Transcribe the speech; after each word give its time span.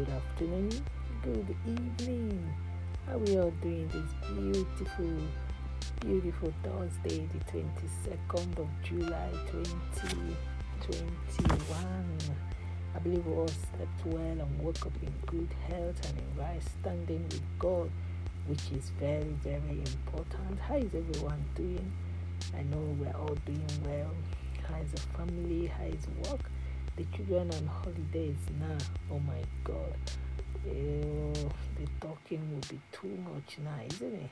good 0.00 0.14
afternoon, 0.14 0.70
good 1.22 1.54
evening. 1.66 2.54
How 3.06 3.16
are 3.16 3.18
we 3.18 3.38
all 3.38 3.52
doing 3.60 3.86
this 3.88 4.10
beautiful, 4.34 5.12
beautiful 6.00 6.54
Thursday, 6.62 7.28
the 7.28 7.40
22nd 7.52 8.58
of 8.58 8.68
July 8.82 9.30
2021. 9.52 12.18
I 12.94 12.98
believe 13.00 13.26
we 13.26 13.34
all 13.34 13.48
slept 13.48 14.06
well 14.06 14.40
and 14.40 14.58
woke 14.60 14.86
up 14.86 14.92
in 15.02 15.12
good 15.26 15.52
health 15.68 16.00
and 16.08 16.18
in 16.18 16.34
right 16.38 16.62
standing 16.80 17.24
with 17.24 17.42
God, 17.58 17.90
which 18.46 18.70
is 18.72 18.88
very, 18.98 19.34
very 19.44 19.82
important. 19.82 20.58
How 20.60 20.76
is 20.76 20.94
everyone 20.94 21.44
doing? 21.54 21.92
I 22.56 22.62
know 22.62 22.96
we're 22.98 23.18
all 23.18 23.36
doing 23.44 23.68
well. 23.84 24.14
How 24.66 24.80
is 24.80 24.92
the 24.92 25.00
family? 25.18 25.66
How 25.66 25.84
is 25.84 26.06
work? 26.30 26.50
The 26.96 27.04
children 27.16 27.50
on 27.52 27.66
holidays 27.66 28.36
now. 28.58 28.78
Oh 29.10 29.18
my 29.20 29.42
God. 29.64 29.96
Uh, 30.66 31.48
the 31.76 31.86
talking 32.00 32.42
will 32.52 32.60
be 32.68 32.78
too 32.92 33.16
much 33.32 33.58
now, 33.64 33.80
isn't 33.86 34.14
it? 34.14 34.30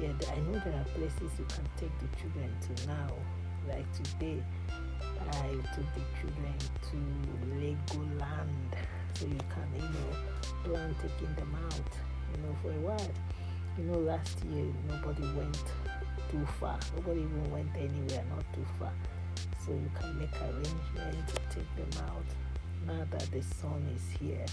Yeah, 0.00 0.12
I 0.30 0.38
know 0.40 0.60
there 0.64 0.74
are 0.74 0.84
places 0.96 1.30
you 1.38 1.46
can 1.48 1.66
take 1.78 1.92
the 2.00 2.08
children 2.18 2.50
to 2.60 2.86
now. 2.86 3.10
Like 3.68 3.86
today, 3.94 4.42
I 5.00 5.48
took 5.74 5.86
the 5.94 6.04
children 6.20 6.54
to 6.90 6.96
Legoland, 7.56 8.74
so 9.14 9.26
you 9.26 9.38
can, 9.48 9.68
you 9.74 9.80
know, 9.80 10.10
plan 10.64 10.94
taking 11.00 11.34
them 11.36 11.56
out, 11.64 11.90
you 12.32 12.42
know, 12.42 12.56
for 12.60 12.70
a 12.70 12.80
while. 12.80 13.10
You 13.78 13.84
know, 13.84 13.98
last 14.00 14.44
year 14.44 14.66
nobody 14.88 15.22
went 15.34 15.62
too 16.30 16.46
far. 16.60 16.78
Nobody 16.96 17.20
even 17.20 17.50
went 17.50 17.74
anywhere, 17.76 18.24
not 18.28 18.44
too 18.52 18.66
far. 18.78 18.92
So 19.64 19.72
you 19.72 19.90
can 19.98 20.18
make 20.18 20.34
arrangements 20.42 21.32
to 21.32 21.40
take 21.56 21.76
them 21.76 22.06
out. 22.08 22.24
Now 22.86 23.06
that 23.10 23.30
the 23.32 23.40
sun 23.40 23.82
is 23.94 24.20
here, 24.20 24.44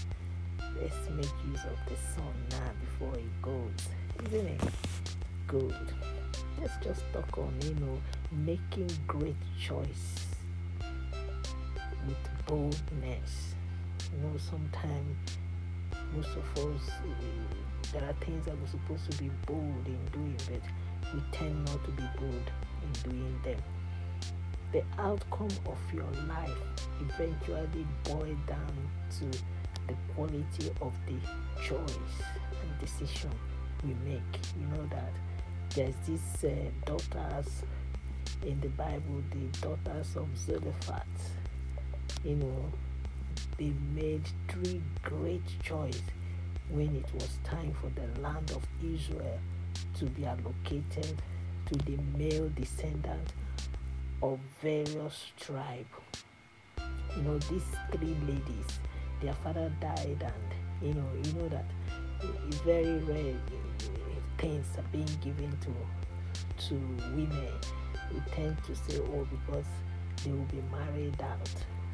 let's 0.80 1.10
make 1.10 1.30
use 1.46 1.64
of 1.64 1.78
the 1.86 1.96
sun 2.14 2.32
now 2.50 2.70
before 2.80 3.14
it 3.18 3.42
goes. 3.42 3.88
Isn't 4.26 4.46
it 4.46 4.60
good? 5.46 5.92
Let's 6.58 6.72
just 6.82 7.02
talk 7.12 7.36
on, 7.36 7.52
you 7.62 7.74
know, 7.74 8.00
making 8.30 8.90
great 9.06 9.36
choice 9.60 10.26
with 12.06 12.16
boldness. 12.46 13.54
You 14.12 14.18
know, 14.22 14.38
sometimes 14.38 15.36
most 16.14 16.28
of 16.28 16.58
us, 16.66 16.90
there 17.92 18.02
are 18.04 18.14
things 18.24 18.46
that 18.46 18.58
we're 18.58 18.66
supposed 18.66 19.10
to 19.10 19.18
be 19.18 19.30
bold 19.46 19.86
in 19.86 20.00
doing, 20.10 20.36
but 20.50 21.12
we 21.12 21.20
tend 21.32 21.66
not 21.66 21.84
to 21.84 21.90
be 21.90 22.04
bold 22.18 22.50
in 22.82 23.10
doing 23.10 23.40
them. 23.44 23.58
The 24.72 24.82
outcome 24.98 25.50
of 25.66 25.78
your 25.92 26.10
life 26.26 26.56
eventually 27.00 27.86
boil 28.04 28.34
down 28.46 28.88
to 29.18 29.38
the 29.86 29.94
quality 30.14 30.70
of 30.80 30.94
the 31.06 31.18
choice 31.62 32.22
and 32.62 32.78
decision 32.80 33.30
we 33.84 33.94
make. 34.04 34.22
You 34.58 34.66
know 34.74 34.88
that 34.90 35.12
there's 35.74 35.94
these 36.06 36.44
uh, 36.44 36.70
daughters 36.86 37.64
in 38.46 38.60
the 38.60 38.68
Bible, 38.68 39.22
the 39.30 39.58
daughters 39.60 40.16
of 40.16 40.26
Zelophehad. 40.38 41.02
You 42.24 42.36
know, 42.36 42.72
they 43.58 43.72
made 43.94 44.22
three 44.48 44.80
great 45.02 45.44
choices 45.62 46.00
when 46.70 46.96
it 46.96 47.12
was 47.14 47.28
time 47.44 47.74
for 47.74 47.90
the 47.90 48.20
land 48.22 48.50
of 48.52 48.66
Israel 48.82 49.38
to 49.98 50.06
be 50.06 50.24
allocated 50.24 51.20
to 51.66 51.74
the 51.84 51.98
male 52.16 52.50
descendant 52.56 53.32
of 54.22 54.38
various 54.62 55.32
tribes. 55.38 55.88
You 57.16 57.22
know, 57.22 57.38
these 57.38 57.64
three 57.90 58.16
ladies, 58.26 58.80
their 59.20 59.34
father 59.34 59.70
died, 59.80 60.24
and 60.24 60.88
you 60.88 60.94
know, 60.94 61.08
you 61.24 61.32
know 61.34 61.48
that 61.48 61.66
it's 62.48 62.58
very 62.58 62.98
rare 63.00 63.34
things 64.38 64.66
are 64.76 64.84
being 64.90 65.08
given 65.22 65.56
to 65.60 66.66
to 66.68 66.74
women. 67.14 67.52
We 68.12 68.20
tend 68.32 68.56
to 68.64 68.74
say, 68.74 69.00
oh, 69.00 69.26
because 69.30 69.66
they 70.24 70.30
will 70.32 70.46
be 70.50 70.62
married 70.70 71.20
out, 71.22 71.50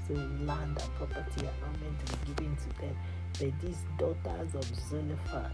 so 0.06 0.15
land 0.15 0.78
and 0.81 0.95
property 0.97 1.47
are 1.47 1.60
not 1.60 1.81
meant 1.81 2.06
to 2.06 2.16
be 2.16 2.33
given 2.34 2.56
to 2.56 2.81
them. 2.81 2.97
But 3.39 3.60
these 3.60 3.78
daughters 3.99 4.55
of 4.55 4.65
Zelophehad, 4.89 5.53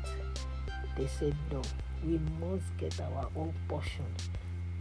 they 0.96 1.06
said, 1.06 1.34
no, 1.50 1.62
we 2.04 2.18
must 2.40 2.76
get 2.78 2.98
our 3.00 3.28
own 3.36 3.52
portion. 3.68 4.06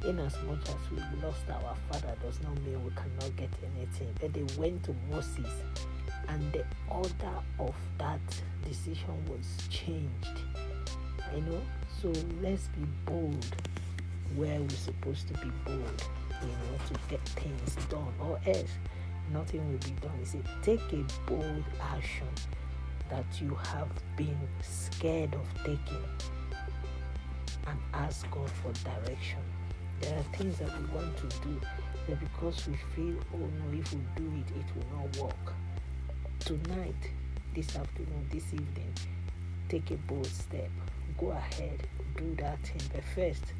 In 0.05 0.19
as 0.19 0.35
we 0.43 0.97
lost 1.21 1.49
our 1.49 1.75
father 1.89 2.13
does 2.21 2.41
not 2.41 2.61
mean 2.63 2.83
we 2.83 2.91
cannot 2.91 3.35
get 3.37 3.49
anything. 3.75 4.13
But 4.19 4.33
they 4.33 4.43
went 4.59 4.83
to 4.83 4.95
Moses 5.09 5.49
and 6.27 6.51
the 6.51 6.65
order 6.89 7.37
of 7.59 7.75
that 7.99 8.19
decision 8.67 9.25
was 9.27 9.67
changed. 9.69 10.39
You 11.33 11.41
know, 11.41 11.61
so 12.01 12.11
let's 12.41 12.67
be 12.67 12.85
bold 13.05 13.45
where 14.35 14.59
we're 14.59 14.69
supposed 14.69 15.27
to 15.29 15.33
be 15.35 15.51
bold, 15.65 16.03
you 16.41 16.47
know, 16.47 16.77
to 16.87 16.93
get 17.09 17.21
things 17.29 17.75
done, 17.89 18.13
or 18.19 18.39
else 18.45 18.71
nothing 19.31 19.61
will 19.71 19.79
be 19.79 19.95
done. 20.01 20.11
He 20.19 20.25
said, 20.25 20.43
take 20.63 20.81
a 20.91 21.05
bold 21.25 21.63
action 21.81 22.27
that 23.09 23.25
you 23.41 23.55
have 23.55 23.89
been 24.17 24.37
scared 24.61 25.33
of 25.33 25.47
taking 25.63 26.03
and 27.67 27.79
ask 27.93 28.29
God 28.31 28.49
for 28.49 28.71
direction. 28.83 29.39
There 30.03 30.19
are 30.19 30.37
things 30.37 30.57
that 30.57 30.67
we 30.77 30.85
want 30.93 31.15
to 31.15 31.27
do, 31.47 31.61
but 32.09 32.19
because 32.19 32.67
we 32.67 32.75
feel, 32.93 33.15
oh 33.35 33.37
no, 33.37 33.79
if 33.79 33.93
we 33.93 34.01
do 34.17 34.29
it, 34.35 34.59
it 34.59 34.65
will 34.75 34.99
not 34.99 35.17
work. 35.17 35.53
Tonight, 36.39 37.09
this 37.55 37.73
afternoon, 37.77 38.27
this 38.29 38.53
evening, 38.53 38.93
take 39.69 39.91
a 39.91 39.95
bold 39.95 40.25
step. 40.25 40.69
Go 41.17 41.31
ahead, 41.31 41.87
do 42.17 42.35
that 42.39 42.61
thing. 42.63 42.81
But 42.93 43.05
first, 43.15 43.53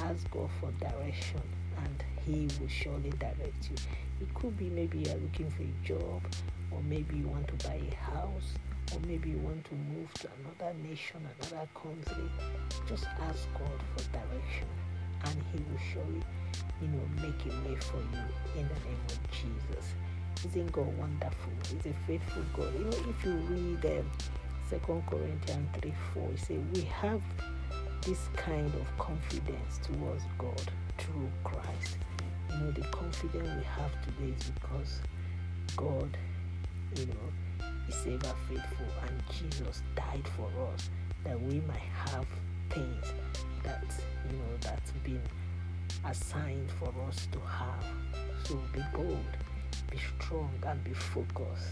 ask 0.00 0.30
God 0.30 0.48
for 0.60 0.70
direction 0.78 1.42
and 1.78 2.04
He 2.24 2.46
will 2.60 2.68
surely 2.68 3.10
direct 3.18 3.70
you. 3.70 3.76
It 4.20 4.32
could 4.34 4.56
be 4.56 4.70
maybe 4.70 4.98
you're 4.98 5.16
looking 5.16 5.50
for 5.50 5.62
a 5.62 5.84
job, 5.84 6.22
or 6.70 6.80
maybe 6.82 7.16
you 7.16 7.26
want 7.26 7.48
to 7.48 7.66
buy 7.66 7.80
a 7.90 7.94
house, 7.96 8.54
or 8.94 9.00
maybe 9.08 9.30
you 9.30 9.38
want 9.38 9.64
to 9.64 9.74
move 9.74 10.14
to 10.14 10.28
another 10.38 10.72
nation, 10.84 11.26
another 11.40 11.68
country. 11.74 12.30
Just 12.86 13.06
ask 13.28 13.48
God 13.54 13.80
for 13.96 14.04
direction 14.12 14.68
and 15.24 15.42
He 15.52 15.58
will 15.58 15.80
surely, 15.92 16.22
you 16.80 16.88
know, 16.88 17.06
make 17.16 17.46
a 17.46 17.68
way 17.68 17.76
for 17.76 17.98
you 17.98 18.60
in 18.60 18.68
the 18.68 18.74
name 18.86 19.04
of 19.08 19.30
Jesus. 19.30 19.94
Isn't 20.46 20.72
God 20.72 20.86
wonderful? 20.98 21.52
He's 21.68 21.92
a 21.92 21.94
faithful 22.06 22.42
God. 22.54 22.72
You 22.74 22.84
know, 22.84 23.10
if 23.10 23.24
you 23.24 23.32
read 23.32 23.98
um, 23.98 24.10
Second 24.68 25.06
Corinthians 25.06 25.68
3 25.80 25.92
4, 26.14 26.30
it 26.32 26.38
says, 26.38 26.58
We 26.74 26.82
have 26.82 27.20
this 28.02 28.28
kind 28.36 28.72
of 28.74 28.98
confidence 28.98 29.80
towards 29.82 30.24
God 30.38 30.70
through 30.98 31.28
Christ. 31.44 31.98
You 32.50 32.56
know, 32.56 32.70
the 32.70 32.82
confidence 32.82 33.48
we 33.56 33.64
have 33.64 33.92
today 34.02 34.34
is 34.38 34.50
because 34.50 35.00
God, 35.76 36.16
you 36.96 37.06
know, 37.06 37.66
is 37.88 38.06
ever 38.06 38.34
faithful 38.48 38.86
and 39.06 39.22
Jesus 39.30 39.82
died 39.94 40.26
for 40.36 40.48
us 40.72 40.88
that 41.24 41.40
we 41.40 41.60
might 41.60 41.88
have 42.10 42.26
things 42.70 43.12
that, 43.62 43.84
you 44.30 44.36
know, 44.36 44.56
that's 44.60 44.92
been 45.04 45.22
assigned 46.04 46.70
for 46.78 46.92
us 47.08 47.28
to 47.32 47.40
have. 47.40 47.84
So 48.44 48.58
be 48.72 48.80
bold, 48.94 49.18
be 49.90 49.98
strong, 50.18 50.50
and 50.66 50.82
be 50.82 50.92
focused. 50.92 51.68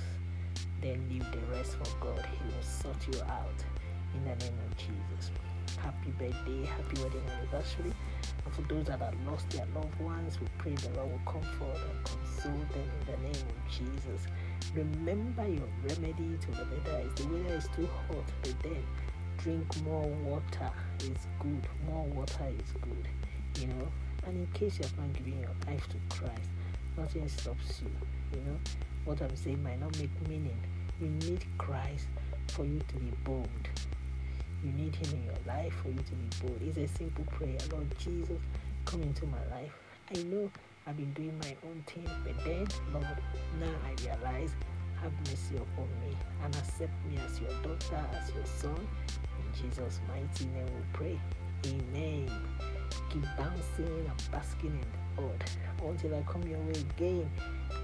Then 0.81 1.05
leave 1.09 1.27
the 1.33 1.57
rest 1.57 1.77
for 1.77 1.97
God. 2.01 2.27
He 2.27 2.55
will 2.55 2.63
sort 2.63 2.97
you 3.13 3.21
out 3.23 3.65
in 4.15 4.25
the 4.25 4.37
name 4.45 4.59
of 4.71 4.77
Jesus. 4.77 5.31
Happy 5.79 6.11
birthday, 6.19 6.65
happy 6.65 7.03
wedding 7.03 7.23
anniversary. 7.37 7.93
And 8.45 8.55
for 8.55 8.63
those 8.63 8.87
that 8.87 9.01
have 9.01 9.15
lost 9.27 9.51
their 9.51 9.67
loved 9.75 9.99
ones, 10.01 10.39
we 10.41 10.47
pray 10.59 10.75
the 10.75 10.91
Lord 10.91 11.11
will 11.11 11.33
comfort 11.33 11.79
and 11.91 12.05
console 12.05 12.53
them 12.53 12.91
in 13.01 13.13
the 13.13 13.19
name 13.23 13.47
of 13.49 13.71
Jesus. 13.71 14.27
Remember 14.75 15.47
your 15.49 15.69
remedy 15.83 16.39
to 16.41 16.51
the 16.51 16.65
weather 16.65 17.03
is 17.07 17.15
the 17.15 17.29
weather 17.29 17.55
is 17.55 17.69
too 17.75 17.89
hot, 18.09 18.25
but 18.43 18.55
then 18.63 18.85
drink 19.39 19.83
more 19.85 20.07
water 20.25 20.71
is 21.01 21.27
good. 21.41 21.67
More 21.87 22.05
water 22.07 22.47
is 22.59 22.73
good, 22.83 23.09
you 23.61 23.69
know. 23.69 23.89
And 24.27 24.37
in 24.37 24.47
case 24.53 24.79
you're 24.79 24.91
not 24.99 25.13
giving 25.15 25.41
your 25.41 25.51
life 25.67 25.89
to 25.89 26.17
Christ, 26.17 26.51
nothing 26.97 27.29
stops 27.29 27.81
you. 27.83 28.39
You 28.39 28.45
know, 28.45 28.59
what 29.05 29.23
I'm 29.23 29.35
saying 29.37 29.63
might 29.63 29.81
not 29.81 29.99
make 29.99 30.11
meaning. 30.29 30.59
You 31.01 31.09
need 31.09 31.45
Christ 31.57 32.07
for 32.49 32.65
you 32.65 32.81
to 32.89 32.95
be 32.97 33.13
bold. 33.25 33.49
You 34.65 34.73
need 34.73 34.95
Him 34.97 35.19
in 35.19 35.25
your 35.25 35.39
life 35.47 35.73
for 35.83 35.89
you 35.89 35.99
to 35.99 36.13
be 36.13 36.47
bold. 36.47 36.61
It's 36.63 36.77
a 36.77 36.89
simple 36.99 37.25
prayer. 37.25 37.59
Lord 37.73 37.95
Jesus, 37.99 38.41
come 38.85 39.03
into 39.03 39.27
my 39.27 39.45
life. 39.51 39.73
I 40.15 40.23
know 40.25 40.51
I've 40.87 40.97
been 40.97 41.13
doing 41.13 41.39
my 41.39 41.55
own 41.65 41.85
thing, 41.87 42.09
but 42.25 42.45
then, 42.45 42.67
Lord, 42.93 43.19
now 43.61 43.75
I 43.87 43.95
realize, 44.05 44.51
have 45.03 45.13
mercy 45.21 45.57
upon 45.57 45.89
me 46.01 46.17
and 46.43 46.57
accept 46.57 46.93
me 47.09 47.19
as 47.25 47.41
your 47.41 47.51
daughter, 47.63 48.05
as 48.21 48.31
your 48.35 48.45
son. 48.47 48.89
Jesus' 49.63 50.01
mighty 50.07 50.47
name 50.47 50.67
we 50.67 50.83
pray. 50.93 51.21
Amen. 51.67 52.31
Keep 53.11 53.25
bouncing 53.37 53.87
and 53.87 54.31
basking 54.31 54.71
in 54.71 54.81
the 54.81 55.23
odd 55.23 55.45
until 55.83 56.15
I 56.15 56.23
come 56.31 56.43
your 56.47 56.61
way 56.61 56.81
again. 56.97 57.31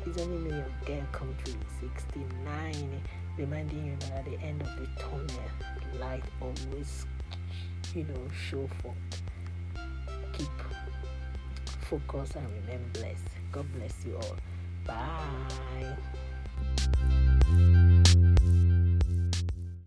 It's 0.06 0.20
only 0.20 0.38
me, 0.38 0.50
your 0.50 0.66
girl, 0.84 1.06
come 1.12 1.34
through 1.44 1.54
69, 1.80 3.02
reminding 3.36 3.86
you 3.86 3.96
that 4.00 4.12
at 4.18 4.24
the 4.24 4.38
end 4.40 4.62
of 4.62 4.68
the 4.76 4.86
tunnel, 4.98 5.26
light 5.98 6.24
always, 6.40 7.06
you 7.94 8.04
know, 8.04 8.28
show 8.48 8.68
forth. 8.82 9.22
Keep 10.32 10.48
focus 11.90 12.36
and 12.36 12.46
remain 12.46 12.84
blessed. 12.92 13.28
God 13.52 13.66
bless 13.72 13.94
you 14.04 14.16
all. 14.16 14.36
Bye. 14.86 15.96